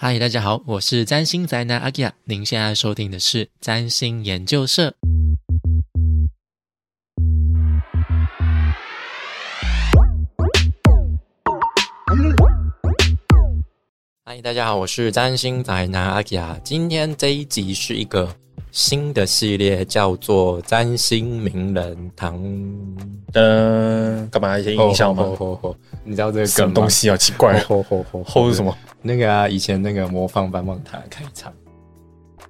[0.00, 4.94] 嗨，大家好，我是占星宅男阿吉亚您现在收听的是占星研究社。
[14.24, 18.36] 嗨，大家好，我是占星宅男阿吉亚今天这一集是一个
[18.78, 22.40] 新的系列，叫做占星名人堂。
[23.32, 25.24] 嗯，干嘛一些印象吗？
[25.24, 27.16] 吼吼吼吼你知道这个什梗东西啊？
[27.16, 28.72] 奇怪，吼吼吼吼是什么？
[29.02, 31.52] 那个啊，以前那个魔方棒棒糖开场。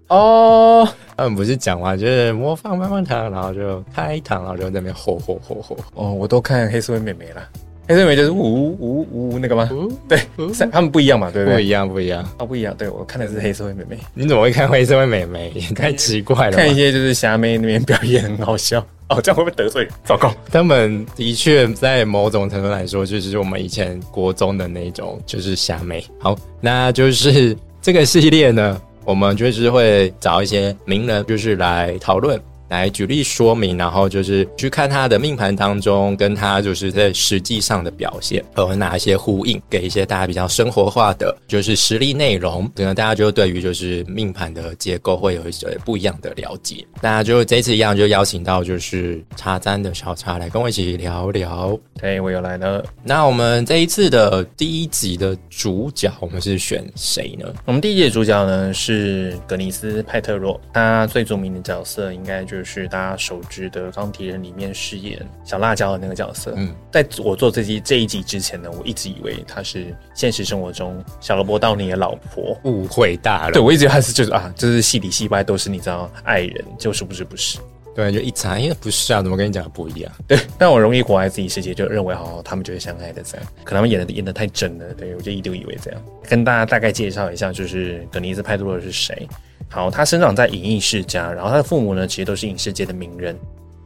[0.08, 0.86] 哦，
[1.16, 5.78] 他们不是讲嘛就是魔方棒棒糖，然后就开场，然后就在那边吼吼吼吼。
[5.94, 7.48] 哦，我都看黑社会妹妹了。
[7.88, 9.68] 黑社会妹妹就是呜呜呜那个吗？
[10.06, 10.20] 对，
[10.52, 11.56] 三他们不一样嘛，对不对？
[11.56, 12.22] 不一样，不一样。
[12.38, 12.74] 哦，不一样。
[12.76, 15.50] 对我看的是黑社会妹妹，你怎么会看黑社会美眉？
[15.54, 16.56] 也太奇怪了。
[16.56, 18.84] 看一些就是虾妹那边表演很好笑。
[19.08, 19.88] 哦，这样会不会得罪？
[20.04, 20.30] 糟糕。
[20.52, 26.04] 他们的确在某种程度来说，就是我们以前国中的那种，就是虾妹。
[26.18, 32.38] 好，那就是这个系列呢，我们就是会找一些名人，就是来讨论。
[32.68, 46.84] 来举例说明，然后就是去看他的命盘当中，跟他就是在实际上的表现有哪一些呼应，给一些大家比较生活化的，就是实例内容，可能大家就对于就是命盘的结构会有一些不一样的了解。
[47.00, 51.78] 那就这次一样，就邀请到就是茶簪的小茶来跟我一起聊聊。
[52.00, 52.84] 对，我又来了。
[53.02, 57.46] 那我们这一次的第一集的主角，我们是选谁呢？
[57.64, 62.57] 我们第一集的主角呢是格尼斯派特洛，他最著名的角色应该就是
[62.88, 66.52] 大家熟知的《钢铁人》里面饰演小辣椒的那个角色。
[66.56, 72.56] 嗯，在我做这集这一集之前呢，我一直以为她是现实生活中小萝卜到你的老婆。
[72.64, 73.52] 误会大了。
[73.52, 77.58] 对，我一直以为她是就是啊，就是戏里戏外都是你知道爱人，就是不是不是。
[77.94, 80.12] 对，就一查，因为不是啊，怎么跟你讲的不一样？
[80.28, 83.46] 对，但我容易活在自己世界，就认为好，他们就是相爱的这样。
[83.64, 86.00] 可能他们演的演的太真了，对我就一度以为这样。
[86.22, 89.28] 跟大家大概介绍一下，就是格尼斯派多洛是谁。
[89.70, 93.36] 好，他生长在影艺世家，然后他的父母呢，其实都是影视界的名人。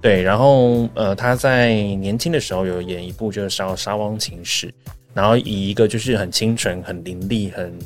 [0.01, 4.69] 对，然后呃，他在年轻的时候有演一部就是《沙沙汪情史》，
[5.15, 7.77] 然后以一个就是很清纯、很伶俐、很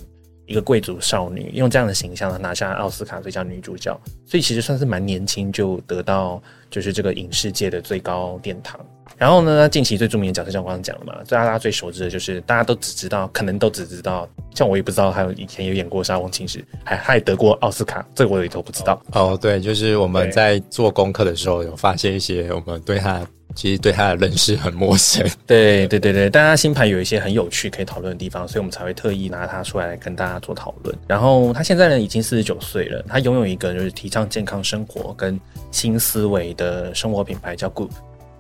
[0.47, 6.41] 一个贵族少女，用这样的形象呢拿下奥斯卡最佳女主角，所以其实算是蛮年轻就得到
[6.71, 8.79] 就是这个影视界的最高殿堂。
[9.17, 19.01] 然后呢，近期最著名的角色像我刚刚讲了嘛，最大家最熟知的就是大家都只知道，可能都只知道，像我也不知道，还有以前有演过《沙翁情史》，还还得过奥斯卡，这个我也都不知道。
[19.13, 25.27] 哦，对，就是我们在做功课的时候有发现一些我们对他其实对他的认识很陌生。
[25.47, 30.95] 对对对对，但他星盘有一些很有趣可以讨论的地方，所以我们才会特意拿它出来跟大家做讨论。
[31.07, 35.41] 然后他现在呢已经四十九岁了，他拥有一个就是提倡健康生活跟
[35.71, 37.91] 新思维的生活品牌叫 Goop。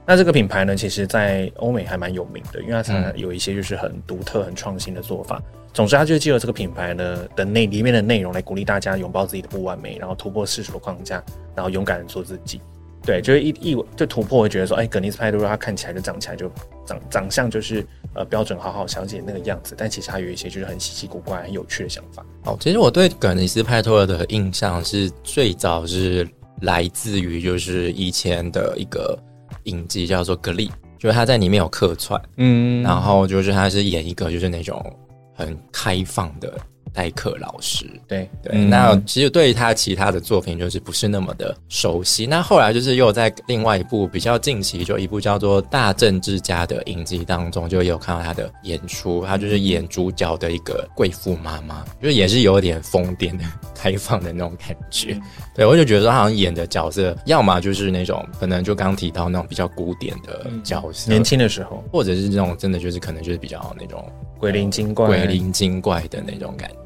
[0.06, 5.42] 那这个品牌呢，其实在欧美还蛮有名的，因为它有一些就是很独特、很创新的做法。
[5.72, 11.22] 总之，他就借由这个品牌呢的内里面的内容来鼓励大家拥抱自己的不完美，然后突破世俗的框架，
[11.54, 12.60] 然后勇敢的做自己。
[13.06, 16.50] 对，就是一一就突破，会觉得说，哎，格尼斯派多洛他看起来就长起来就
[16.84, 22.26] 长长相就是呃标准好好小姐那个样子，但其实他有一些就是很稀奇古怪、很有趣的想法。
[22.44, 26.28] 哦，其实我对葛尼斯派托尔的印象是最早是
[26.62, 29.16] 来自于就是以前的一个
[29.64, 30.68] 影集叫做《格力》，
[30.98, 34.84] 就是他在里面有客串，嗯然后就是他是演一个就是那种
[35.32, 36.52] 很开放的
[36.96, 37.84] 代课老师。
[38.08, 42.26] 对对，嗯那其实对于他其他的作品就是不是那么的熟悉。
[42.26, 49.24] 那后来就是又在另外一部比较近期，就一部叫做《大政治家》的影集当中，就有看到他的演出。
[49.26, 55.20] 他就是演主角的一个贵妇妈妈，就是也是有点疯癫的、开放的那种感觉。
[55.54, 64.08] 对，我就觉得说他好像演的角色，要么就是那种可能就刚刚提到那种比较古典的角色，年轻的时候或者是这种真的就是可能就是比较那种
[64.38, 66.76] 鬼灵精怪，鬼灵精怪的那种感觉。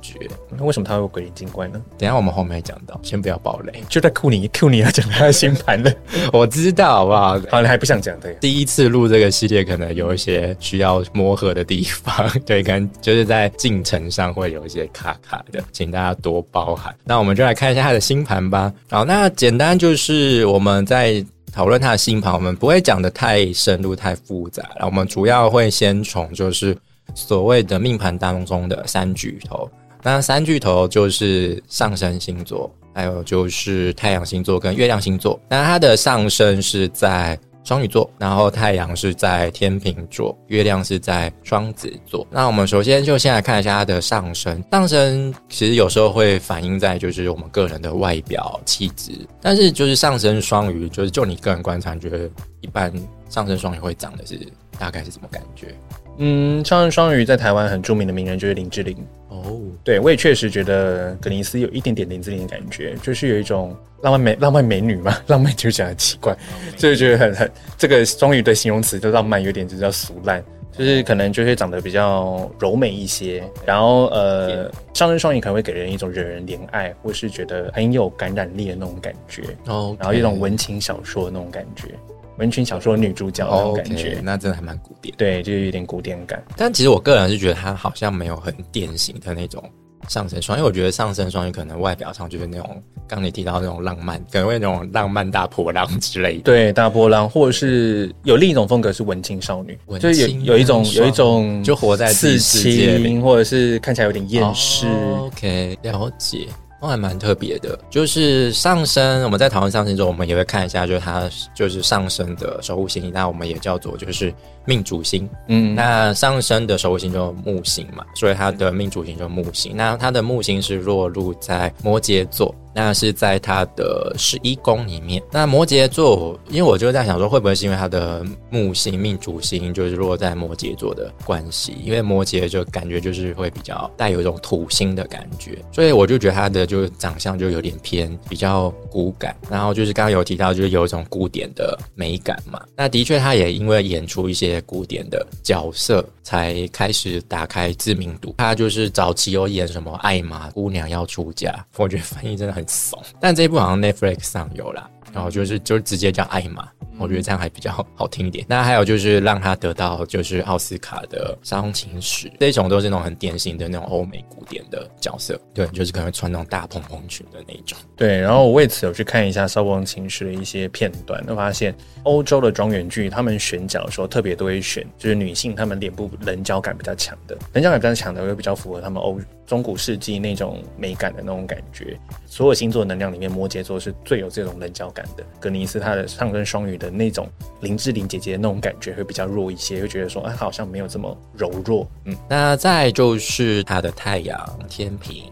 [0.56, 1.80] 那为什么他会有鬼灵精怪呢？
[1.98, 3.82] 等一下我们后面会讲到，先不要暴雷。
[3.88, 5.92] 就在 Q 你 Q 你要讲他的星盘了，
[6.32, 7.40] 我知道，好不好？
[7.50, 8.34] 好，你还不想讲对？
[8.40, 16.94] 第一次录这个系列，可能有一些需要磨合的地方， 对，跟就是在进程上会有一些卡卡的，请大家多包涵。
[17.04, 18.72] 那我们就来看一下他的星盘吧。
[18.90, 26.76] 好，那简单就是我们在讨论他的星盘，我们不会讲的太深入、太复杂，了我们主要会先从就是
[27.14, 29.68] 所谓的命盘当中的三巨头。
[30.02, 35.38] 那三巨头就是上升星座，还有就是太阳星座跟月亮星座。
[35.48, 42.26] 那它的上升是在双鱼座，然后太阳是在天秤座，月亮是在双子座。
[42.30, 44.64] 那我们首先就先来看一下它的上升。
[44.72, 49.12] 上升其实有时候会反映在就是我们个人的外表气质，
[49.42, 52.28] 但是就是上升双鱼，就是就你个人观察，你觉得
[52.62, 52.90] 一般
[53.28, 54.40] 上升双鱼会长的是
[54.78, 55.74] 大概是什么感觉？
[56.18, 58.96] 嗯，上升双鱼在台湾很著名的名人就是林志玲。
[59.28, 66.36] 哦，对我也确实觉得格尼斯有一点点林志玲的感觉，就是有一种浪漫美浪漫美女嘛， 浪漫就讲很奇怪，
[66.76, 81.94] 就是觉得很很这个双鱼的形容词就浪漫有点就叫俗烂，就是可能就是长得比较柔美一些，然后呃上升双鱼可能会给人一种惹人怜爱，或是觉得很有感染力的那种感觉，哦，然后一种文情小说的那种感觉，
[82.40, 85.14] 文群小说女主角的那种感觉那真的还蛮古典。
[85.18, 86.42] 对，就有点古典感。
[86.56, 89.62] 但其实我个人是觉得她好像没有很典型的那种
[90.08, 96.42] 上升双鱼，因为我觉得上升双鱼可能外表上就是那种刚你提到那种浪漫，可能会那种浪漫大波浪之类的。
[96.44, 104.86] 对大波浪，或者是有另一种风格是文青少女，文就是有青有一种有一种就活在自己或者是看起来有点厌世。
[104.86, 106.48] 哦 OK，了解。
[106.80, 109.22] 哦，还蛮特别的，就是上升。
[109.24, 114.32] 我们在讨论上升之后，我们也会看一下，就是它就是上升的守护星，那我们也叫做就是
[114.64, 115.28] 命主星。
[115.48, 119.76] 嗯，那上升的守护星就木星嘛，所以它的命主星就木星。
[119.76, 125.22] 那它的木星是落入在摩羯座，那是在他的十一宫里面。
[125.30, 131.76] 那摩羯座，因为我就在想说，会不会是因为他的木星命主星就是落在摩羯座的关系？
[131.84, 142.62] 因为摩羯就感觉就是会比较带有一种土星的感觉，所以我就觉得他的就是长相就有点偏比较骨感，然后就是刚刚有提到就是有一种古典的美感嘛。
[142.76, 148.34] 那的确，他也因为演出一些古典的角色，才开始打开知名度。
[148.38, 154.88] 他就是早期有演什么《艾玛姑娘要出嫁》，我觉得翻译真的很很怂，但这一部好像 Netflix 上有啦。
[155.12, 156.68] 然后就是就直接叫艾玛，
[157.00, 158.44] 我觉得这样还比较好听一点。
[158.48, 167.76] 那还有就是让他得到就是奥斯卡的《伤情史》，这种都是那种很典型的那种欧美古典的角色，对，就是可能穿那种大蓬蓬裙的那种。
[167.96, 168.20] 对。
[168.20, 181.98] 然后我为此有去看一下《少王情史》的一些片段，就发现欧洲的庄园剧，他们选角的时候特别都会选就是女性，她们脸部棱角感比较强的，棱角感比较强的会比较符合他们欧中古世纪那种美感的那种感觉。
[182.26, 185.24] 所有星座能量里面，摩羯座是最有这种棱角感的。
[185.40, 187.28] 格尼斯他的上升双鱼的那种
[187.60, 191.86] 林志玲姐姐的那种感觉会比较弱一些，会觉得说，哎，她好像没有这么柔弱。
[192.04, 195.24] 嗯，那再就是她的太阳天平，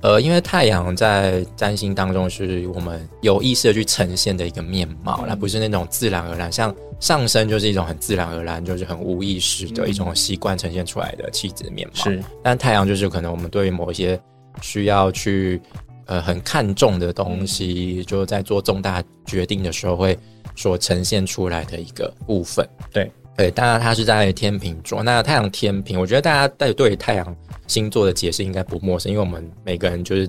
[0.00, 12.04] 呃，因为太阳在占星当中是我们有意识的去呈现的一个面貌，那不是那种自然而然，像上升就是一种很自然而然，就是很无意识的一种习惯呈现出来的气质面貌。
[12.04, 14.20] 是，但太阳就是可能我们对于某一些
[14.60, 15.60] 需要去
[16.06, 20.18] 呃很看重的东西，就在做重大决定的时候会
[20.54, 22.68] 所呈现出来的一个部分。
[22.92, 25.02] 对对，当然它是在天秤座。
[25.02, 30.28] 那太阳天平，我觉得大家在对太阳星座的解释应该不陌生，因为我们每个人就是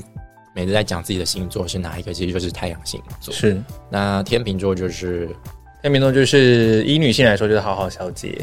[0.55, 3.33] 每次在讲自己的星座是哪一个，其实就是太阳星座。
[3.33, 3.61] 是。
[3.89, 5.27] 那天秤座就是
[5.81, 8.41] 天秤座就是以女性来说，就是好好小姐，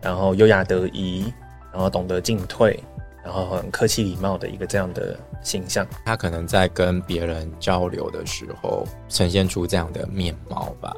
[0.00, 1.30] 然后优雅得宜，
[1.70, 2.82] 然后懂得进退，
[3.22, 5.86] 然后很客气礼貌的一个这样的形象。
[6.06, 10.96] 他可能在跟别人交流的时候，呈现出这样的面貌吧。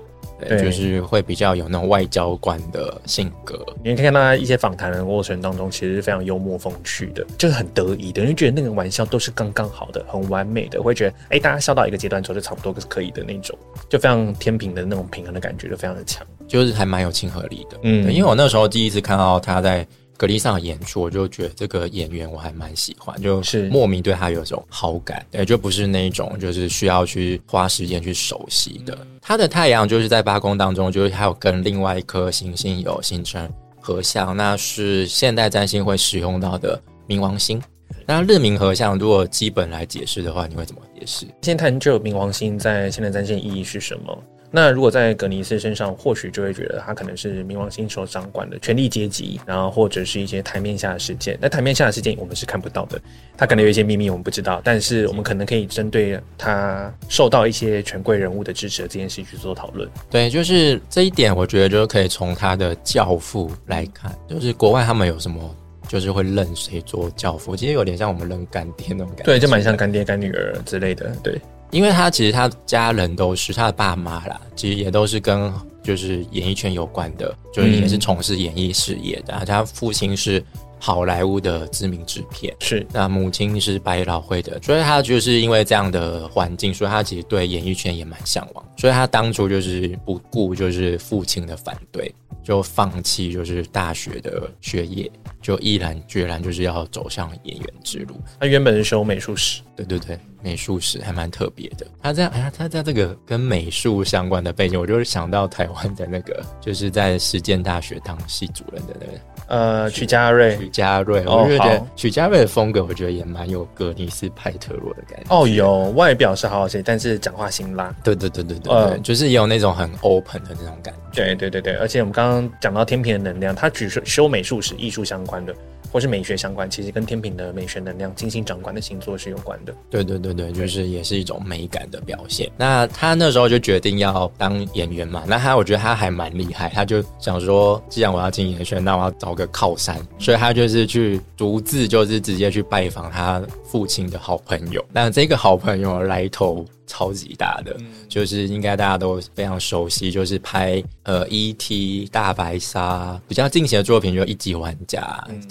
[0.48, 3.64] 对，就是会比较有那种外交官的性格。
[3.84, 13.58] 你可以看到他一些访谈的过程当中，其实是非常幽默风趣的，就是很得意的，你就觉得那个玩笑都是刚刚好的，很完美的，会觉得哎，大家笑到一个阶段之后就差不多是可以的那种，
[13.88, 16.26] 就非常天平的那种平衡的感觉，就非常的强。
[16.48, 17.78] 就是还蛮有亲和力的。
[17.82, 19.87] 嗯因为我那时候第一次看到他在
[20.20, 25.25] 格力上的演出，我就觉得这个演员我还蛮喜欢，就是莫名对他有种好感。
[25.31, 28.99] 对，就不是那一种就是需要去花时间去熟悉的。
[29.23, 36.78] 他的太阳就是在八宫当中，就是还有跟另外一颗行星有形成合相，那是现代占星会使用到的
[37.09, 37.59] 冥王星。
[38.04, 41.25] 那日冥合相，如果基本来解释的话，你会怎么解释？
[41.40, 44.23] 先谈这冥王星在现代占星意义是什么？
[44.50, 51.38] 那如果在格尼斯身上，或许就会觉得他可能是冥王星所掌管的权力阶级，然后或者是一些台面下的事件。
[51.40, 53.00] 那台面下的事件我们是看不到的，
[53.37, 59.88] 他可能有一些秘密我们不知道，但是我们可能可以针对他受到一些权贵人物的支持的这件事去做讨论。
[60.11, 65.54] 对，就是这一点，我觉得就可以从他的教父来看，就是国外他们有什么，
[65.87, 71.12] 就是会认谁做教父，其实有点像我们认干爹那种感觉，对，就蛮像干爹干女儿之类的。
[71.23, 79.44] 对，因为他其实他家人都是他的爸妈啦，其实也都是跟就是演艺圈有关的，就是也是从事演艺事业的。
[79.46, 80.44] 他父亲是
[80.78, 88.64] 好莱坞的知名制片，是那母亲是百老汇的，所以他就是因为这样的环境，所以他其实对演艺圈也蛮向往。
[88.76, 95.10] 所以他当初就是不顾就是父亲的反对，就放弃就是大学的学业，
[95.42, 98.14] 就毅然决然就是要走向演员之路。
[98.38, 101.87] 他原本是修美术史，对对对，美术史，还蛮特别的。
[102.02, 109.12] 他在，哎呀，他在这个跟美术相关的背景，我就是想到台湾的那个，就是在实践大学当系主任的那个。
[109.49, 115.26] 呃，曲家瑞，曲家瑞，我就觉得曲家瑞的风格，我觉得也蛮有格尼斯派特罗的感觉。
[115.28, 117.92] 哦，有外表是好好写，但是讲话辛辣。
[118.04, 121.25] 对对对对对，呃，就是也有那种很 open 的那种感觉。
[121.25, 125.52] 对对对对，而且我们刚刚讲到天平的能量，他只是修美术史、艺术相关的。
[125.90, 129.75] 或是美学相关，其实跟天平的美学能量、金星掌管的星座是有关的。
[129.90, 132.50] 对对对对，就是也是一种美感的表现。
[132.56, 144.84] 那他那时候就决定要当演员嘛，那他我觉得他还蛮厉害，他就想说，既然我要进演艺圈，那我要找个靠山，所以他就是去独自就是直接去拜访他父亲的好朋友。
[144.92, 146.66] 那这个好朋友来头。
[146.92, 147.76] 超级大的，
[148.08, 155.00] 就是应该大家都非常熟悉，就是拍呃《E.T.》大白鲨比较近期的作品，就《一级玩家》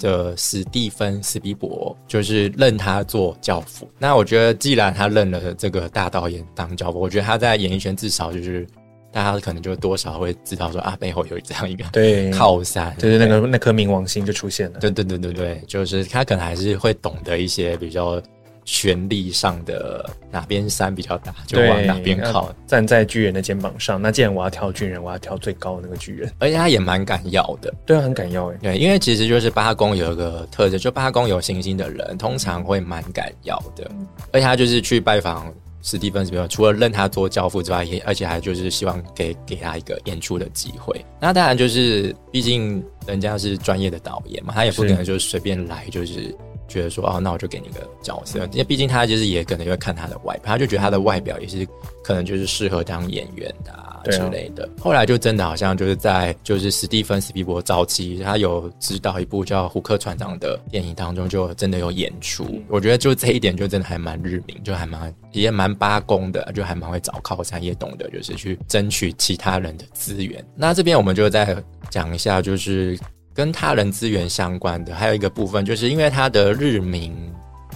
[0.02, 3.90] 的史蒂芬史皮伯，就是认他做教父。
[3.98, 8.66] 那我觉得，既然他认了这个大导演当教父，我觉得他在演艺圈至少就是
[9.12, 14.78] 大家可能就多少会知道说啊，背后有这样一个对靠山，就是那个那颗冥王星就出现了。
[14.78, 18.22] 对对对对对，就是他可能还是会懂得一些比较。
[18.66, 22.54] 权力上的哪边山比较大，就往哪边靠。
[22.68, 26.30] 站在巨人的肩膀上，那既然我要挑巨人，我要挑最高的那个巨人。
[26.38, 28.56] 而且他也蛮敢要的，对，很敢要哎。
[28.62, 33.90] 对，因为其实就是八宫有一个特质，就八宫有星星的人通常会蛮敢要的。
[34.30, 41.04] 而且他就是去拜访史蒂芬斯，除了认他做教父之外，也而且还就是希望给给他一个演出的机会。
[41.20, 46.34] 那当然就是，毕竟人家是专业的导演嘛，他也不可能就随便来，就是。
[46.70, 51.66] 觉得说哦，那我就给你个角色，因为毕竟他就是也可能会看他的外表，他就觉得他的外表也是
[52.00, 53.72] 可能就是适合当演员的
[54.04, 54.68] 之类的。
[54.80, 62.62] 后来就真的好像就是在就是史蒂芬·斯皮伯早期，他有指导一部叫《胡克船长》的电影当中，就真的有演出。
[62.68, 70.44] 我觉得就这一点就真的还蛮日明，就还蛮也蛮八公的，就还蛮会找靠山，也懂得就是去争取其他人的资源。
[70.54, 71.56] 那这边我们就再
[71.90, 72.98] 讲一下，就是。
[73.32, 77.16] 跟他人资源相关的还有一个部分，就是因为他的日明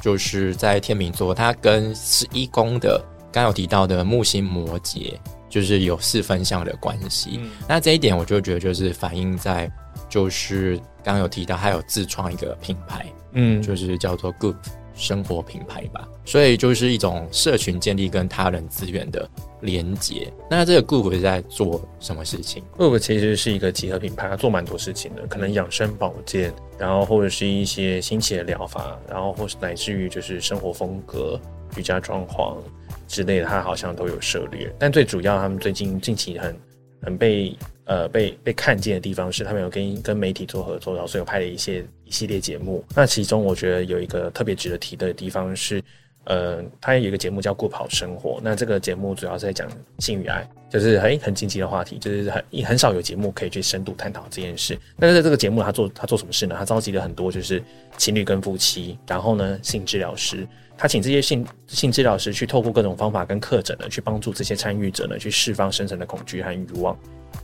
[0.02, 3.02] 就是在天秤座，他跟十一宫的
[3.32, 5.14] 刚有提到的木星摩羯，
[5.54, 7.38] 就是有四分相的关系。
[7.68, 9.70] 那这一点我就觉得就是反映在，
[10.08, 14.56] 就是刚刚有提到他有自创一个品牌，嗯，就是叫做 Good。
[14.96, 19.28] 生活品牌吧，所以就是一种社群建立跟他人资源的
[19.60, 20.32] 连接。
[20.48, 31.40] 那这个 Group 是在做什么事情？Group 其实是一个集合品牌，它做蛮多事情的，可能养生保健，然后或者是一些新奇的疗法，然后或是乃至于就是生活风格、
[31.74, 32.54] 居家装潢
[33.06, 34.72] 之类的，他好像都有涉猎。
[34.78, 36.56] 但最主要，他们最近近期很
[37.02, 41.84] 很被呃被被看见的地方是，他们有跟跟媒体做合作，然后所以有拍了一些。
[42.06, 45.82] 一系列节目，那其中我觉得有一个特别值得提的地方是，
[46.24, 49.66] 呃，他有一个节目叫《过跑生活》，那这个节目主要是在讲
[50.00, 54.78] 性与爱，就是很很积极的话题，就是很很少有节目可以去深度探讨这件事。
[54.98, 56.54] 那在这个节目，他做他做什么事呢？
[56.58, 57.60] 他召集了很多就是
[57.96, 60.46] 情侣跟夫妻，然后呢，性治疗师，
[60.76, 66.98] 他请这些性性治疗师去透过各种方法跟课程呢，去帮助这些参与者呢，去释放深层的恐惧和欲望，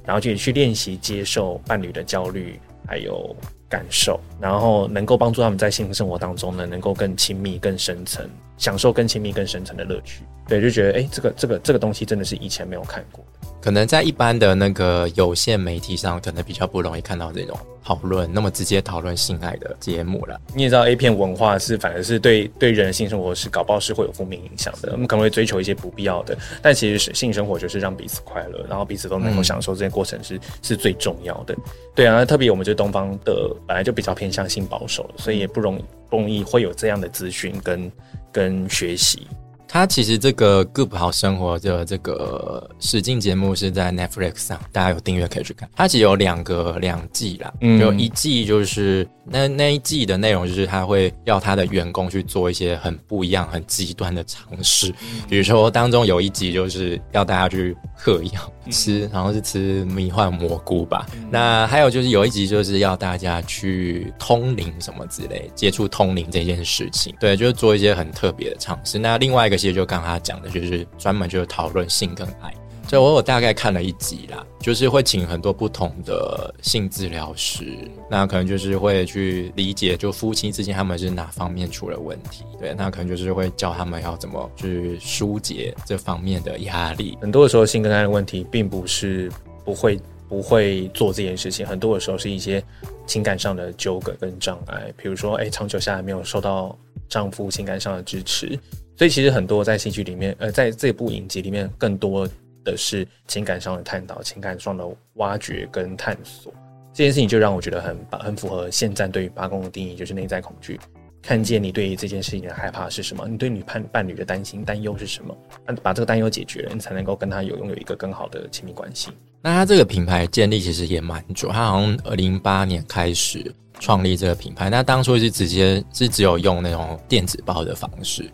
[0.04, 3.34] 然后去去练习接受伴侣的焦虑，还有。
[3.70, 10.24] 感受，然后能够帮助他们在性生活当中呢，能够更亲密、更深层，享受更亲密、更深层的乐趣。
[10.48, 13.48] 对，就觉得哎，这个、这个、这个东西真的是以前没有看过的。
[13.60, 20.40] 可能在一般的那个有线媒体上，可能比较不容易看到这种讨论那么直接讨论性爱的节目了。
[20.54, 24.92] 你也知道，A 片文化是反而是对对人的性生活是搞不好是会有负面影响的。
[24.92, 31.54] 我们可能会追求一些不必要的，但其实是性生活就是让彼此快乐，然后彼此都能够享受这些过程是是最重要的。
[31.94, 37.92] 对啊，特别我们这东方的本来就比较偏向性保守，所以也不容易容易会有这样的资讯跟
[38.32, 39.26] 跟学习。
[39.72, 45.70] 它其实这个《Good 好生活》的这个实境节目是在 Netflix 上，大家有订阅可以去看。
[45.76, 54.92] 它其实有两个两季啦，有一季就是那那一季的内容就是他会要他的员工去做一些很不一样、很极端的尝试，
[55.28, 61.06] 比如说当中有一集就是要大家去嗑药吃，然后是吃迷幻蘑菇吧。
[61.30, 68.98] 那还有就是有一集就是要大家去通灵什么之类，接触通灵这件事情，对，就是做一些很特别的尝试。
[68.98, 69.59] 那另外一个。
[69.60, 72.52] 其实就刚他讲的，就是专门就是讨论性跟爱，
[72.88, 77.76] 所以我有大概看了一集啦，就是会请很多不同的性治疗师，
[78.08, 87.18] 那可能就是会去理解，就夫妻之间他们是哪方面出了问题，对，那可能就是会教他们要怎么去疏解这方面的压力。
[87.20, 89.30] 很多的时候，性跟爱的问题，并不是
[89.64, 92.64] 不会不会做这件事情，很多的时候是一些
[93.06, 96.74] 情感上的纠葛跟障碍，比如说，哎，长久下来没有受到。
[97.10, 98.56] 丈夫情感上的支持。
[99.00, 102.28] 所以其实很多在戏剧里面，呃，在这部影集里面，更多
[102.62, 106.52] 的是情感上的探讨、情感上的挖掘跟探索。
[106.92, 110.78] 这件事情就让我觉得很很符合现在对于八公的定义，就是内在恐惧。
[111.22, 113.26] 看见你对于这件事情的害怕是什么？
[113.26, 115.34] 你对女伴伴侣的担心、担忧是什么？
[115.66, 119.08] 那把这个担忧解决了，你才能够跟他有拥有一个更好的亲密关系。
[119.40, 124.68] 那他这个品牌建立其实也蛮久，他好像二零零八年开始创立这个品牌。
[124.68, 128.30] 那当初是直接是只有用那种电子报的方式。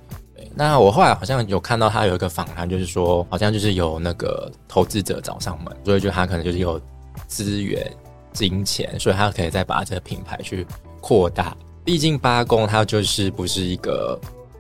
[0.56, 6.80] 对，那我后来好像有看到他有一个访谈，就是说好像就是有那个投资者找上门，所以就他可能就是有
[7.26, 7.90] 资源、
[8.32, 10.66] 金钱，所以他可以再把这个品牌去
[11.00, 11.56] 扩大。
[11.84, 14.18] 毕竟八公它就是不是一个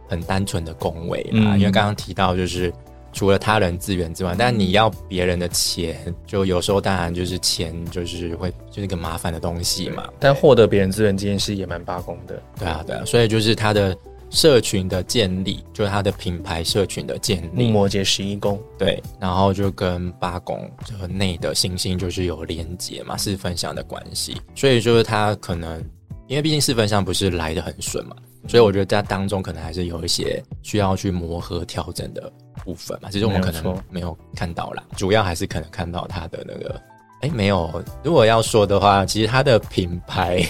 [0.08, 2.72] 很单纯的工位啦，因为刚刚提到就是
[3.12, 10.04] 除了他人资源之外，但你要别人的钱，就有时候当然就是钱就是会就是个麻烦的东西嘛。
[10.20, 13.96] 但获得别人资源这件事也蛮八公的，对啊对啊，所以就是他的
[14.36, 17.66] 社群的建立，就是它的品牌社群的建立。
[17.66, 25.82] 木摩羯十一宫对，然后就跟八宫这个内的星星就是有连接嘛，是分享的关系，所以就是它可能。
[26.28, 28.16] 因为毕竟四分相不是来的很顺嘛，
[28.48, 32.32] 所以我觉得在当中可能还是有一些需要去磨合调整的
[32.64, 33.08] 部分嘛。
[33.12, 36.82] 其实我们可能没有看到啦，主要还是可能看到它的那个，
[37.20, 37.80] 哎，没有。
[38.02, 40.44] 如果要说的话，其实它的品牌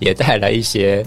[0.00, 1.02] 也带来一些。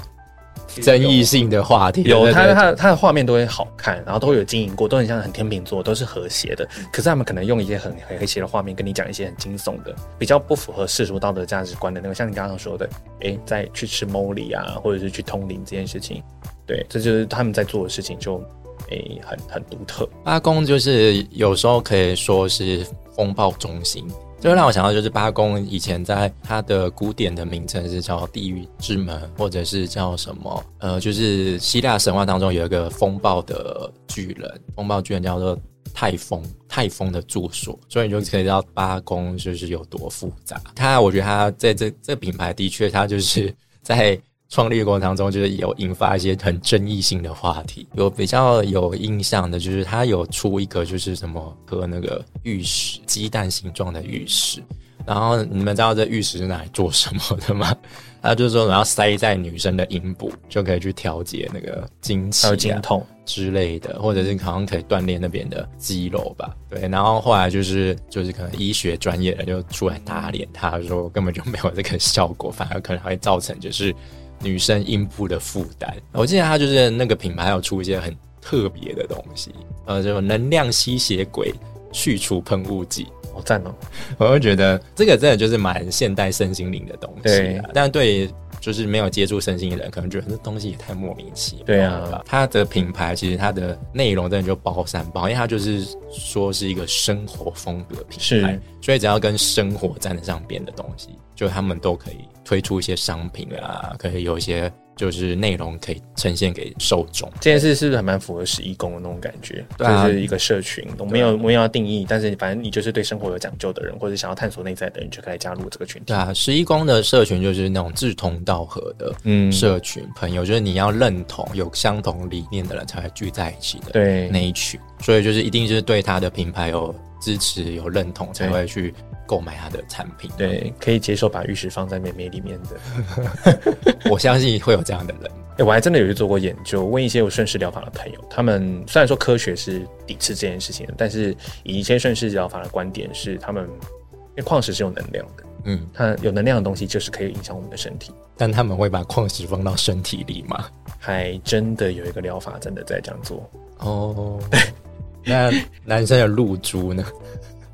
[0.82, 6.68] 争议性的话题有，他他他的画面都会好看，然后都会有经营过，都很像很天秤座，都是和谐的。
[6.92, 12.90] 可是他们可能用一些很很和谐的画面跟你讲一些很惊悚的，比较不符合世俗道德价值观的那个，像你刚刚说的，
[13.22, 16.22] 哎，在去吃 Molly 啊，或者是去通灵这件事情，
[16.66, 18.44] 对，这就是他们在做的事情，就
[18.90, 20.08] 哎很很独特。
[20.26, 24.06] 阿公就是有时候可以说是风暴中心。
[24.40, 30.64] 就让我想到，就是八公以前在他的古典的名称是叫地狱之门，或者是叫什么？
[30.80, 35.58] 呃，就是希腊神话当中有一个风暴的巨人，风暴巨人叫做
[35.94, 40.62] 泰风，泰风的住所，所以你就可以知道八公就是有多复杂。
[40.76, 44.20] 他，我觉得他在这这品牌的确，他就是在。
[44.50, 47.88] 创立过程当中，就是有引发一些很争议性的话题。
[47.94, 54.62] 有比较有印象的，就是他有出一个，就是什么和那个玉石鸡蛋形状的玉石。
[55.06, 57.76] 然后你们知道这玉石是拿来做什么的吗？
[58.22, 66.56] 他就是说，然后塞在女生的阴部，就可以去调节那个经期、有经痛之类的，或者是好像可以锻炼那边的肌肉吧。
[66.68, 73.94] 对，然后后来就是就是可能医学专业的就出来打脸，他说根本就没有这个效果，反而可能会造成就是。
[74.42, 79.52] 女生阴部的负担，我记得它就是那个品牌有出一些很特别的东西，
[79.86, 81.54] 呃，就能量吸血鬼
[81.92, 83.74] 去除喷雾剂，好赞哦！
[84.18, 88.30] 我就觉得这个真的就是蛮现代身心灵的东西，但对
[88.62, 91.66] 就是没有接触身心的人，可能觉得这东西也太莫名其妙。
[91.66, 102.20] 对啊，它的品牌其实它的内容真的就包山包，因为它就是说是一个生活风格品牌，所以只要跟生活沾得上边的东西，就他们都可以。
[102.46, 107.30] 推出一些商品啊，可以有一些就是内容可以呈现给受众。
[107.42, 109.66] 这件事是不是还蛮符合十一宫的那种感觉？
[109.78, 116.14] 就是一个社群，我没有没有要定义，但是反正你就是对生活有讲究的人，或者想要探索内在的人，就可以加入这个群体。
[116.14, 128.94] 对啊，十一宫的社群就是那种志同道合的嗯社群朋友，就是你要认同有相同理念的人才会聚在一起的对那一群，所以就是一定就是对他的品牌有支持、有认同才会去。
[129.26, 133.76] 购买他的产品，对，可以接受把玉石放在妹妹里面的，
[134.10, 135.32] 我相信会有这样的人。
[135.58, 150.66] 哎， 我还真的有去做过研究，问一些有顺势疗法的朋友，他们虽然说科学是抵制这件事情的，但是以一些顺势疗法的观点是，他们因为矿石是有能量的，嗯，它有能量的东西就是可以影响我们的身体，但他们会把矿石放到身体里吗？
[151.00, 154.40] 还真的有一个疗法真的在这样做哦。
[155.24, 155.50] 那
[155.84, 157.04] 男生的露珠呢？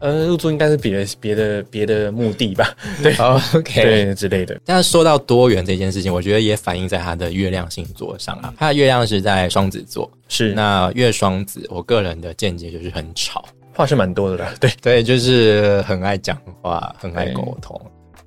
[0.02, 2.76] 呃，入住应该是别的、别的、别的目的吧？
[3.02, 3.16] 对，
[3.56, 4.60] OK，对之类的。
[4.66, 8.52] 但是说到多元这件事情，我觉得也反映在他的月亮星座上啊。
[8.58, 11.66] 他的月亮是在双子座，是那月双子。
[11.70, 14.52] 我个人的见解就是很吵，话是蛮多的啦。
[14.60, 17.80] 对对，就是很爱讲话，很爱沟通。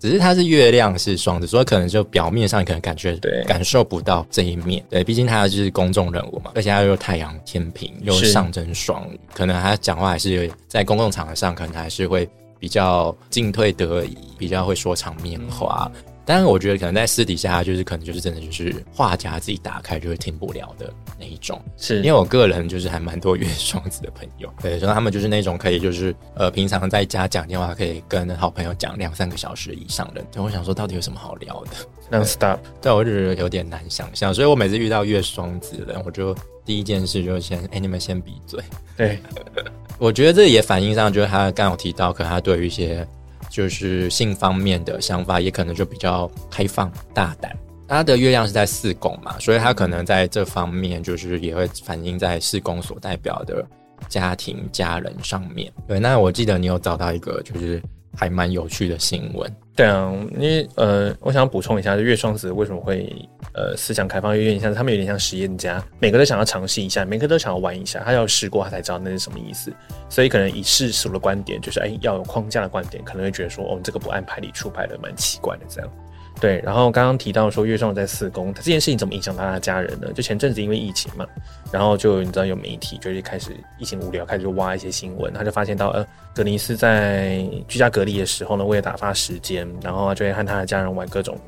[0.04, 4.84] 只是他是月亮是双子，所以可能就表面上可能感觉对感受不到这一面。
[4.90, 15.90] 对，毕竟他就是公众人物嘛，而且他又太阳天平，又上升双鱼，可能他讲话还是在公共场合上，可能还是会比较进退得宜，比较会说场面话。
[16.26, 21.60] 但是我觉得可能在私底下，就是可能就是真的就是话匣自己打开就会停不了的那一种。
[21.76, 30.22] 是因为我个人就是还蛮多月双子的朋友，对，所以他们就是那种可以就是呃平常在家讲电话可以跟好朋友讲两三个小时以上的。
[30.32, 31.70] 对我想说到底有什么好聊的
[32.18, 36.34] ？non stop， 对我就觉得有点难想象，所以我每次遇到月双子的人，我就
[36.64, 38.60] 第一件事就先哎、你们先闭嘴。
[38.96, 39.18] 对，
[39.98, 43.06] 我觉得这也反映上就是他刚有提到，可能他对于一些
[43.54, 47.56] 就是性方面的想法，也可能就比较开放大胆。
[47.86, 53.64] 他的月亮是在四宫嘛，所以他可能在这方面就是也会反映在四宫所代表的
[54.08, 55.72] 家庭、家人上面。
[55.86, 57.80] 对，那我记得你有找到一个就是
[58.16, 63.12] 还蛮有趣的新闻，对啊，因为呃，我想补充一下，就月双子为什么会
[63.54, 69.72] 呃思想开放，有点像他们有点像实验家，每个都想要尝试一下，每个都想要玩一下，他要试过他才知道那是什么意思，
[70.08, 75.90] 所以可能以世俗的观点，就是哎要有框架的观点，可能会觉得说哦这个不按牌理出牌的，蛮奇怪的这样。
[76.40, 80.12] 对，然后刚刚提到说月双子在四宫，他这件事情怎么影响到他的家人呢？
[80.12, 81.24] 就前阵子因为疫情嘛，
[81.72, 91.38] 然后就你知道有媒体就是开始疫情无聊，开始就挖一些新闻，他就发现到呃格尼斯在居家隔离的时候呢，为了打发时间，然后就会和他的家人玩各种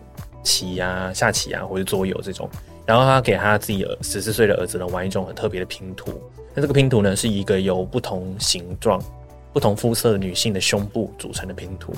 [0.42, 2.48] 棋啊、下棋啊或者桌游这种，
[2.86, 6.12] 然后他给他自己十四岁的儿子呢玩一种很特别的拼图，
[6.54, 9.02] 那这个拼图呢是一个由不同形状、
[9.52, 11.92] 不同肤色的女性的胸部组成的拼图。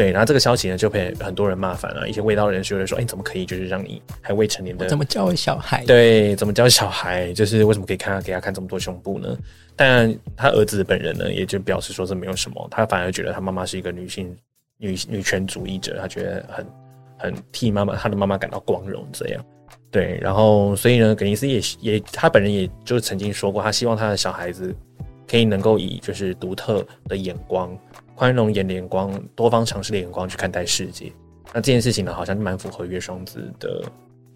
[0.00, 5.84] 对，然后这个消息呢就被很多人骂烦了，一些味道人士就说：“哎，怎么可以就是让你还未成年的怎么教小孩？
[5.84, 7.30] 对，怎么教小孩？
[7.34, 9.36] 就是为什么可以看他给他看这么多胸部呢？
[9.76, 14.34] 但他儿子本人呢，也就表示说这没有什么，他反而觉得他妈妈是一个女性
[14.78, 16.66] 女女权主义者，他觉得很
[17.18, 19.44] 很替妈妈他的妈妈感到光荣这样。
[19.90, 24.74] 对，然后所以呢，葛尼斯也也他本人也就曾经说过，他希望他的小孩子
[25.28, 27.76] 可以能够以就是独特的眼光、
[28.20, 31.10] 宽容眼的眼光、多方尝试的眼光去看待世界。
[31.54, 33.82] 那这件事情呢，好像蛮符合月双子的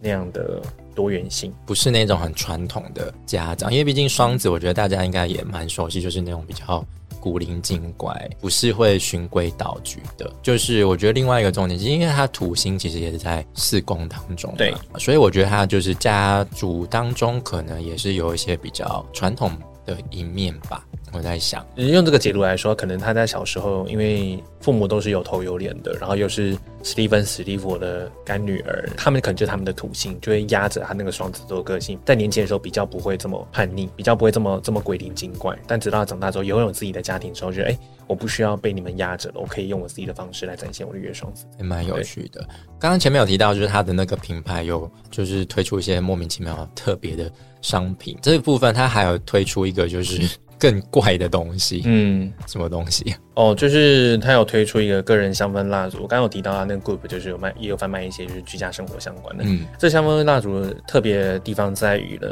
[0.00, 0.62] 那样的
[0.94, 1.52] 多元性。
[1.66, 6.82] 不是那种很传统的家长，因为毕竟双子，我觉得大家应该也蛮熟悉，就是那种比较
[7.20, 10.32] 古灵精怪，不是会循规蹈矩的。
[10.40, 19.52] 就是我觉得另外一个重点，是因为他土星其实也是在四宫当中嘛，对所以我觉得他就是家族当中可能也是有一些比较传统
[19.84, 20.86] 的一面吧。
[21.14, 35.56] 我在想，用这个解读来说，可能他在小时候，因为父母都是有头有脸的，然后又是史蒂芬史蒂夫的干女儿，他们可能就是他们的土性，就会压着他那个双子座个性，在年轻的时候比较不会这么叛逆，比较不会这么这么鬼灵精怪。
[35.68, 41.44] 但直到他长大之后，拥有自己的家庭之后，觉得哎、我不需要被你们压着了，我可以用我自己的方式来展现我的月双子。
[41.58, 42.40] 也蛮有趣的。
[42.80, 47.30] 刚刚前面有提到，就是他的那个品牌有就是推出一些莫名其妙特别的
[47.62, 53.14] 商品，这一部分他还有推出一个就是更怪的东西，嗯，什么东西？
[53.34, 59.44] 哦，就是他有推出一个个人香氛蜡烛，我刚刚有提到啊那个 group 就是有卖，也有贩卖一些就是居家生活相关的。
[59.46, 62.28] 嗯，这香氛蜡烛特别的地方在于呢，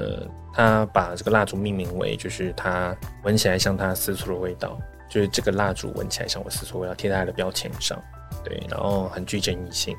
[0.55, 4.79] 他把这个蜡烛命名为就是它闻起来像他私处的味道，
[5.11, 8.03] 就是这个蜡烛闻起来像我私处的味道，贴在他的标签上，
[8.42, 9.95] 对，然后很具争议性，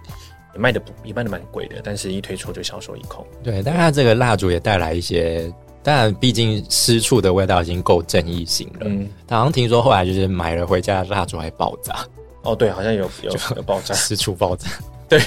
[0.55, 3.23] 也卖的不也卖的蛮贵的，但是一推出就销售一空。
[3.43, 8.85] 对，但是它这个蜡烛也带来一些，当然毕竟私处的味道已经够正义性了。
[8.85, 12.05] 嗯，他好像听说后来就是买了回家的蜡烛还爆炸，
[12.43, 14.69] 哦，对，好像有有 有爆炸，私处爆炸。
[15.09, 15.21] 对，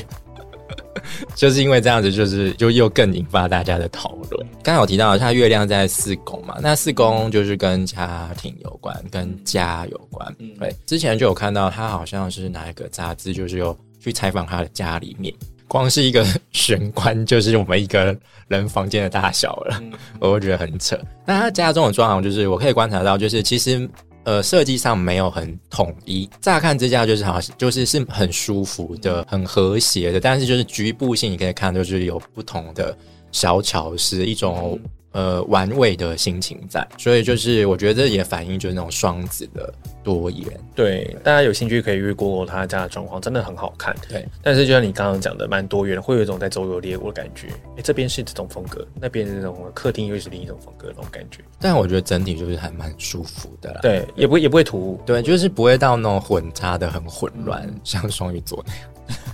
[1.36, 4.46] 就是因为这样子，就是就又更引发大家的讨论。
[4.62, 10.34] 刚刚有提到，它月亮在四宫嘛，那四宫就是跟家庭有关，跟家有关。
[10.58, 15.32] 对，之前就有看到他好像是哪一个杂志，就是有去采访他的家里面，
[15.68, 18.16] 光是一个 玄关就是我们一个
[18.48, 19.82] 人房间的大小了，
[20.20, 20.98] 我会觉得很扯。
[21.24, 23.88] 那他家中的装潢，就是我可以观察到，就是其实。
[24.26, 32.98] 呃，设计上没有很统一，乍看之下就是好像就是是很舒服的、很和谐的，但是就是局部性你可以看，就是有不同的
[33.36, 34.80] 小巧是，一种
[35.12, 39.70] 呃玩味的心情在，所以就是我觉得这也反映就是那种双子的
[40.02, 40.58] 多元。
[40.74, 43.94] 对，大家有兴趣可以去过过他家的状况，真的很好看。
[44.08, 47.48] 对，但是就像你刚刚讲的，蛮多元，会有一种在周游列国的感觉。
[47.76, 51.44] 哎，这边是这种风格，那边是这种客厅又是另一种风格，那种感觉。
[51.60, 53.80] 但我觉得整体就是还蛮舒服的啦。
[53.82, 54.98] 对，也不也不会突兀。
[55.04, 58.82] 对，就是不会到那种混杂的很混乱，像双鱼座那样。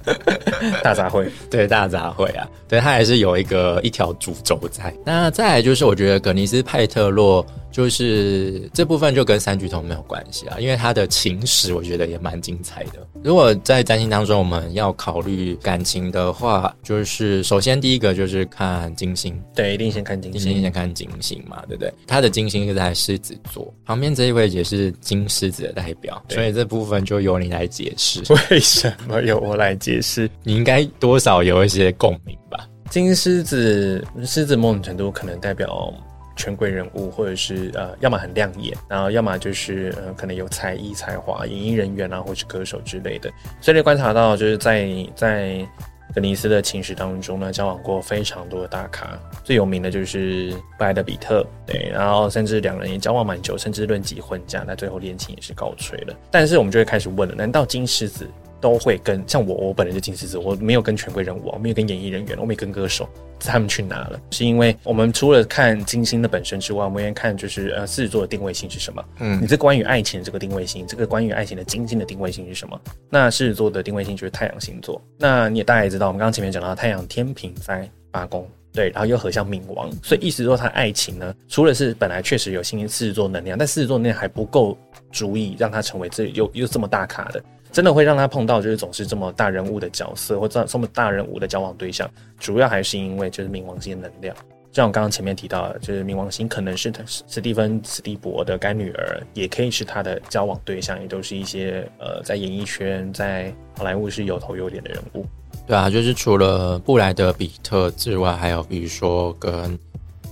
[0.83, 4.93] 大杂烩，对大杂烩啊，对他还是有一个一条主轴在。
[5.05, 7.45] 那再来就是我觉得格尼斯派特洛。
[7.73, 13.07] 就是这部分就跟三巨头没有关系啊，因为他的情史我觉得也蛮精彩的。
[13.25, 21.93] 如果在占星当中我们要考虑感情的话，就是首先第一个就是看金星，对，一定先看金星，先看金星嘛，对不对？
[22.07, 28.21] 他的金星是在狮子座，旁边这一位也是金狮子的代表，所以这部分就由你来解释。
[28.51, 30.29] 为什么由我来解释？
[30.43, 32.69] 你应该多少有一些共鸣吧？
[32.91, 35.95] 金狮子，狮子某种程度可能代表。
[36.37, 43.31] 权贵人物，或者是呃，要么很亮眼，然后要么就是呃，可能有才艺才华，演艺人员啊，或是歌手之类的。
[43.61, 45.67] 所以你观察到，就是在在
[46.15, 56.15] 格尼斯的情史当中呢，交往过非常多的大咖，最有名的就是布莱德比特，对，然后甚至两人也交往蛮久，甚至论及婚嫁，那最后恋情也是告吹了。
[56.31, 58.29] 但是我们就会开始问了，难道金狮子？
[58.63, 63.07] 都会跟像我，我本人就金狮子，我没有跟权贵人物，我没有跟演艺人员，我没有跟歌手，
[63.41, 64.19] 他们去哪了？
[64.31, 69.05] 是因为我们除了看金星的本身之外，我们也看就是呃狮子座的定位性是什么？
[69.19, 72.81] 嗯，你这关于爱情的这个定位性，这个关于爱情的金星的定位性是什么？
[73.11, 75.03] 那狮子座的定位性就是太阳星座。
[75.19, 84.79] 那你也大概也知道，我们刚刚前面讲到太阳天平在八宫，对，然后又合向冥王，所以意思说他爱情呢，除了是本来确实有星星狮子座能量，但狮子座能量还不够
[85.11, 87.43] 足以让他成为这又又这么大咖的。
[87.73, 92.09] 真的会让他碰到就是总是这么大人物的角色，或者这么大人物的交往对象，
[92.39, 94.37] 主要还是因为就是冥王星能量。
[94.71, 105.27] 就像我刚刚前面提到的，就是冥王星可能是他史蒂芬史蒂博的干女儿，也可以是他的交往对象，也都是一些呃在演艺圈、在好莱坞是有头有脸的人物。
[105.67, 109.79] 对啊，就是除了布莱德比特之外，还有比如说跟。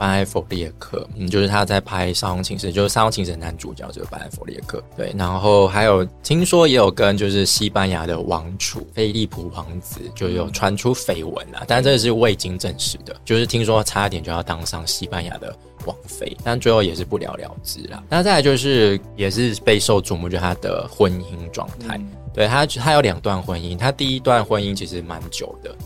[0.00, 18.02] 班艾弗列克，嗯，就是他在拍《沙翁情事》，就是《沙翁情事》男主角就是班艾弗列克，对，然后还有听说也有跟就是西班牙的王储菲利普王子就有传出绯闻啊，但这是未经证实的，就是听说差点就要当上西班牙的王妃，但最后也是不了了之了。
[18.08, 22.00] 那再来就是也是备受瞩目，就他的婚姻状态，
[22.32, 25.76] 对他他有两段婚姻，他第一段婚姻其实蛮久的，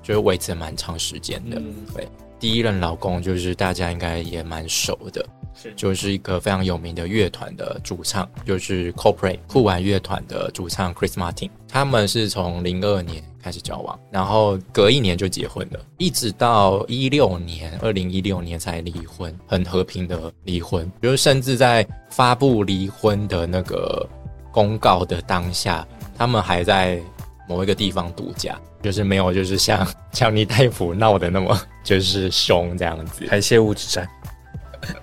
[0.00, 1.60] 就是维持蛮长时间的，
[1.92, 2.06] 对。
[2.44, 11.48] 第一任老公就是大家应该也蛮熟的，是就是一个非常有名的乐团的主唱，就是 Coldplay 酷玩乐团的主唱 Chris Martin。
[11.66, 20.92] 他们是从零二年开始交往，然后隔一年就结婚了，一直到一六年，二零一六年才离婚，很和平的离婚。
[21.00, 24.06] 就是甚至在发布离婚的那个
[24.52, 27.00] 公告的当下，他们还在
[27.48, 28.58] 某一个地方度假。
[28.82, 34.06] 就是没有，就是像 强尼戴普闹的那么 就是凶这样子，排泄物之战。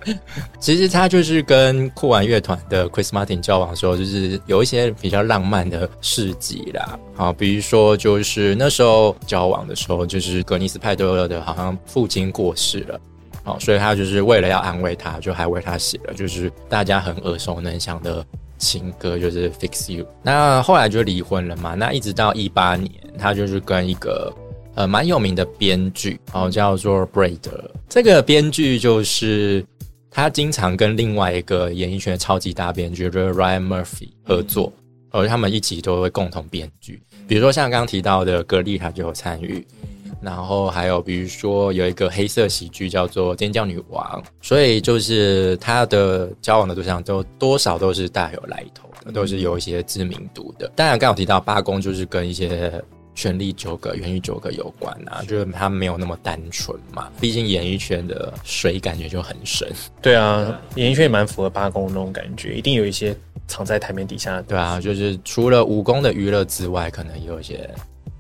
[0.60, 7.00] 其实他就是跟酷玩乐团的 Chris Martin 交往的时候，就是有一些比较浪漫的事迹啦。
[7.16, 13.02] 好，比如说就是那时候交往的时候，就是格尼斯派多勒的好像父亲过世了，
[13.44, 18.24] 好，所以他就是为了要安慰他，就还为他写了就是大家很耳熟能详的。
[18.62, 21.74] 情歌就是 Fix You，那后来就离婚了嘛。
[21.74, 24.32] 那一直到一八年，他就是跟一个
[24.76, 27.40] 呃蛮有名的编剧，然后叫做 Braid。
[27.90, 29.66] 这个编剧就是
[30.10, 34.72] 他经常跟另外一个演艺圈的超级大编剧，就是 Ryan Murphy 合作，
[35.10, 37.02] 而他们一起都会共同编剧。
[37.28, 39.66] 比如说像刚刚提到的格力，他就有参与。
[40.22, 50.72] 然后还有，比如说有一个黑色喜剧叫做《尖叫女王》，所以就是他的交往的对象都多少都是大有来头的，都是有一些知名度的。
[50.76, 52.72] 当然，刚好提到八公，就是跟一些
[53.16, 57.10] 权力纠葛、言语纠葛有关啊，就是他没有那么单纯嘛。
[57.20, 59.68] 毕竟演艺圈的水感觉就很深。
[60.04, 63.16] 对啊，演艺圈也蛮符合八公那种感觉，一定有一些
[63.48, 64.40] 藏在台面底下。
[64.44, 67.68] 对啊，就是除了武功的娱乐之外，可能也有一些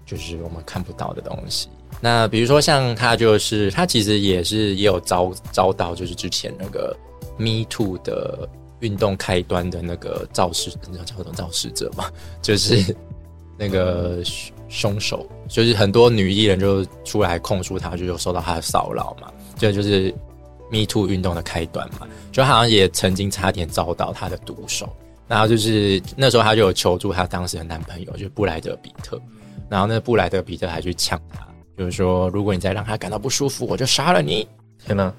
[0.03, 1.69] 就是我们看不到的东西。
[2.03, 6.97] 那比如说像他，就是他其实也是也有遭遭到，就是之前那个
[7.37, 12.11] Me Too 的运动开端的那个肇事，你知道叫什么肇事者吗？
[12.41, 12.95] 就是
[13.55, 14.23] 那个
[14.67, 20.11] 凶手，就是很多女艺人就出来控诉他，就有受到他的骚扰嘛，这就是
[20.71, 24.89] Me Too 运动的开端嘛，就好像也曾经差点遭到他的毒手，
[25.27, 29.21] 然后就是那时候他就有求助他当时的男朋友，就是布莱德比特，
[29.69, 31.47] 然后那布莱德比特还去抢他。
[31.81, 34.47] 就是说，如果你再让他感到不舒服，我就杀了你！
[34.85, 35.11] 天哪！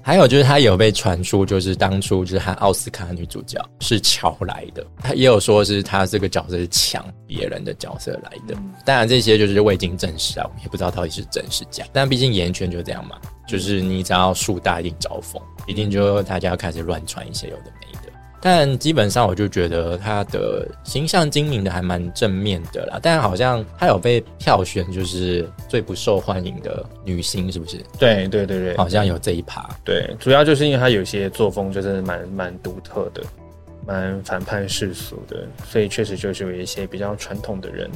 [0.00, 4.86] 还有就是，他有被传出，就是当初就是和奥斯卡女主角是乔来的。
[5.02, 8.54] 他也有说是他这个角色是抢别人的角色来的。
[8.84, 11.84] 当然，这些就是未经证实啊，我们也不知道到底是真是假。
[11.92, 13.16] 但毕竟演艺圈就这样嘛，
[13.48, 18.05] 就是你只要树大，一定招风，一定就大家要开始乱传一些有的没的。
[18.48, 23.00] 但基本上我就觉得她的形象经营的还蛮正面的啦。
[23.02, 27.76] 但好像她有被票选就是最不受欢迎的女星，是不是？
[27.98, 29.68] 对对对对，好像有这一趴。
[29.82, 33.20] 对，主要就是因为她有些作风就是蛮蛮独特的，
[33.84, 37.90] 蛮反叛世俗的，所以确实就是有一些比较传统的人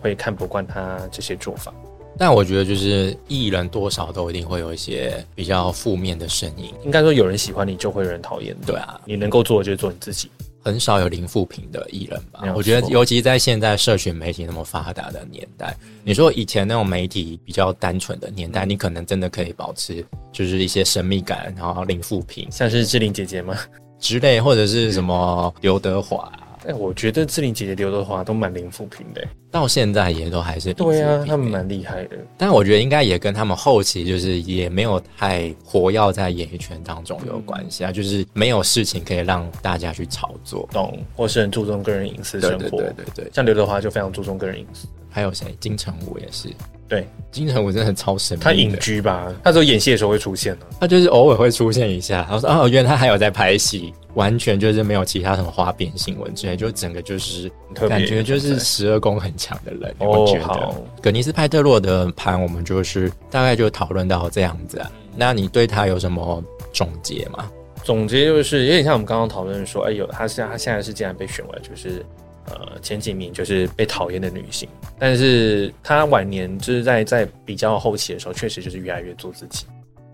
[0.00, 1.74] 会看不惯她这些做法。
[2.18, 6.72] 但我觉得，就是艺人多少都一定会有一些比较负面的声音。
[6.84, 8.56] 应该说，有人喜欢你，就会有人讨厌。
[8.64, 10.30] 对啊，你能够做的就是做你自己。
[10.62, 12.40] 很少有零负评的艺人吧？
[12.56, 23.54] 我觉得，尤其在现在社群媒体那么发达的年代，你说以前那种媒体比较单纯的年代，你可能真的可以保持就是一些神秘感，然后零负评，像是志玲姐姐吗
[23.98, 26.32] 之类，或者是什么刘德华。
[26.66, 32.16] 哎，我觉得志玲姐姐、刘德华都蛮零负评的，到现在也都还是对啊，他们蛮厉害的。
[32.38, 40.98] 但我觉得应该也跟他们后期就是也没有太活跃在演艺圈当中有关系啊，就是没有事情可以让大家去炒作，懂？
[41.14, 43.30] 或是很注重个人隐私生活，对对对对。
[43.32, 45.56] 像刘德华就非常注重个人隐私，还有谁？
[45.60, 46.48] 金城武也是。
[46.88, 48.42] 对，金城武真的很超神秘。
[48.44, 52.26] 他隐居吧，他只有演戏的时候会出现他就是偶尔会出现一下。
[52.28, 57.50] 他说：“哦，原来他还有在拍戏，完全就是没有其他什么花边新闻之类，就整个就是
[57.88, 64.90] 感觉就是十二宫很强的人。”我觉得葛尼斯派特洛的盘，我们就是大概就讨论到这样子啊。
[65.16, 67.48] 那你对他有什么总结吗？
[67.82, 72.04] 总结就是有点像我们刚刚讨论说，哎，有他现他现在是竟然被选为就是。
[72.46, 79.66] 呃，前几名就是被讨厌的女性，但是她晚年就是在在比较后期的时候，确实就是越来越做自己，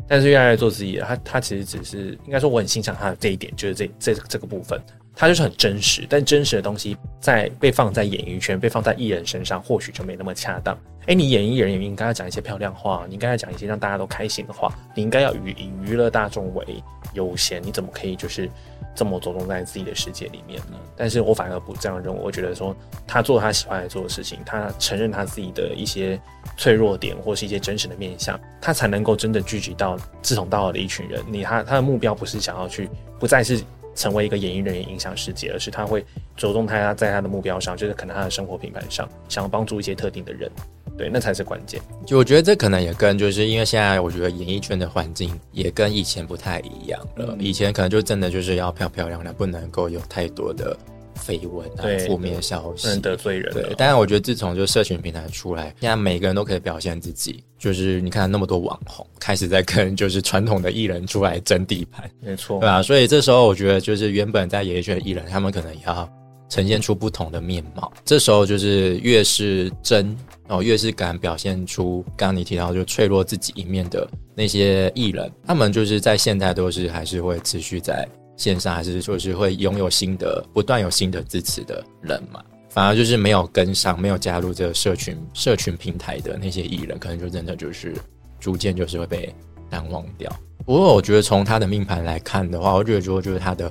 [0.06, 4.80] 但是越来越做自己，她她其实只是应该说我很欣赏她的这一点，就是这这这个部分，
[5.20, 10.74] 他就是很真实，但真实的东西在被放在演艺圈，被放在艺人身上，或许就没那么恰当。
[11.06, 18.50] 哎，你演艺人也应该要讲一些漂亮话，你应该要讲一些让大家都开心的话，你应该要以以娱乐大众为优先，你怎么可以就是？
[18.92, 20.76] 这么着重在自己的世界里面呢？
[20.96, 22.20] 但是我反而不这样认为。
[22.20, 22.74] 我觉得说
[23.06, 26.20] 他做他喜欢做的事情，他承认他自己的一些
[26.56, 31.22] 脆弱点或是一些真实的面相，他才能够真的聚集到志同道合的一群人。
[31.28, 33.62] 你他他的目标不是想要去，不再是
[34.00, 36.02] 成为一个演艺人员影响世界，而是他会
[36.34, 40.50] 着重他在他的目标上，就是可能他的生活品牌上，想要帮助一些特定的人。
[40.96, 41.78] 对，那才是关键。
[42.06, 47.36] 就我觉得这可能也跟，就是因为现在我觉得演艺圈的环境也跟以前不太一样了。
[47.38, 50.74] 以前可能就真的就是要漂漂亮亮，不能够有太多的
[51.16, 53.52] 绯闻啊、负面消息，得罪人。
[53.52, 57.42] 对，但是我觉得自从就社群平台出来，现在每个人都可以表现自己。
[57.58, 62.82] 就是你看那么多网红开始在跟就是传统的艺人出来争地盘，没错，对吧？
[62.82, 66.08] 所以这时候我觉得就是原本在演艺圈的艺人，他们可能也要。
[66.48, 70.16] 呈现出不同的面貌，这时候就是越是真
[70.48, 78.04] 哦，越是敢表现出刚刚你提到就脆弱自己一面的那些艺人，他们就是在现在都是还是会持续在
[78.40, 82.42] 线上，还是说是会拥有新的不断有新的支持的人嘛？
[82.70, 87.94] 反而就是没有跟上，没有加入这个社群社群平台的那些艺人，可能就真的就是
[88.38, 89.34] 逐渐就是会被
[89.68, 90.34] 淡忘掉。
[90.64, 93.70] 不过我觉得从他的命盘来看的话，我觉得说就是他的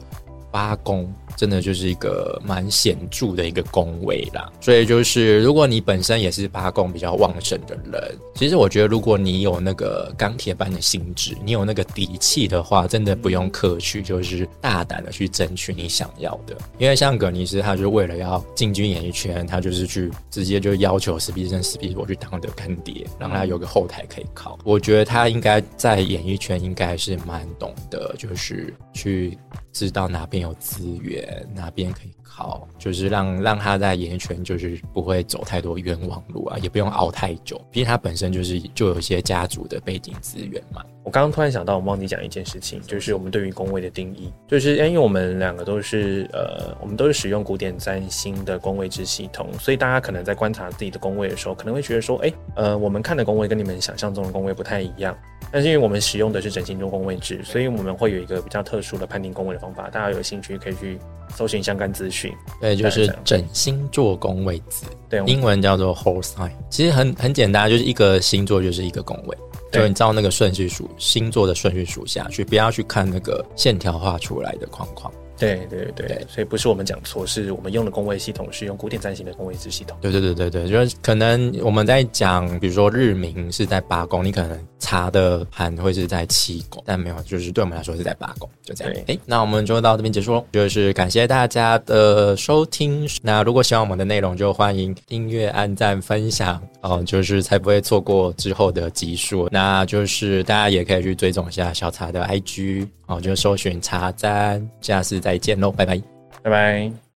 [0.51, 1.11] 八宫。
[1.37, 16.57] 真的就是一个蛮显著的一个宫位啦，所以就是如果你本身也是八宫比较旺盛的人，其实我觉得如果你有那个钢铁般的心智，你有那个底气的话，真的不用客气，就是大胆的去争取你想要的。
[16.77, 24.59] 因为像葛尼斯，他就为了要进军演艺圈，他就是去直接就要求史皮生、史皮伯去当的干爹，让他有个后台可以靠。
[24.65, 29.37] 我觉得他应该在演艺圈应该是蛮懂得，就是去。
[29.71, 37.57] 知道哪边有资源，哪边可以好，就是让让他在演艺圈就是不会走太多冤枉路啊，也不用熬太久。
[37.69, 40.81] 毕竟他本身就是就有一些家族的背景资源嘛。
[41.03, 55.17] 我刚刚突然想到，我忘记讲一件事情，就是我们对于宫位的定义，就是因为我们两个都是呃，我们都是使用古典占星的宫位制系统，所以大家可能在观察自己的宫位的时候，可能会觉得说，哎，呃，我们看的宫位跟你们想象中的宫位不太一样。
[55.51, 59.89] 但是因为我们使用的是整形中宫位制，所以我们会有一个比较特殊的判定宫位的方法。
[59.89, 60.99] 大家有兴趣可以去
[61.35, 62.33] 搜寻相关资讯。
[62.59, 66.51] 对，就是整星座宫位子，对，英文叫做 whole sign。
[66.69, 69.37] 其实很很简单，就是一个星座就是一个宫位，
[69.71, 75.11] 就你照那个顺序数星座的顺序数下去，不要去看那个线条画出来的框框。
[75.39, 79.97] 对对对，所以不是我们讲错，是我们用的工位系统是用古典占星的工位制系统。
[80.01, 88.93] 对对对对对，就是可能我们在讲，比如说日明是在八宫，你可能查的盘会是在七宫，但没有，就是对我们来说是在八宫，就这样。
[89.07, 93.07] 哎，那我们就到这边结束喽，就是感谢大家的收听。
[93.21, 99.47] 那如果喜欢我们的内容，就欢迎订阅、按赞、分享哦，就是才不会错过之后的集数。
[99.51, 105.28] 那就是大家也可以去追踪一下小茶的 IG 哦，就搜寻茶占，下次再。
[105.29, 106.01] 再见喽，拜拜。
[106.41, 106.99] 拜拜。